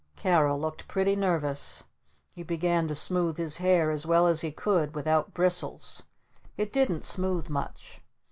[0.15, 1.83] Carol looked pretty nervous.
[2.33, 6.01] He began to smooth his hair as well as he could without bristles.
[6.57, 8.01] It didn't smooth much.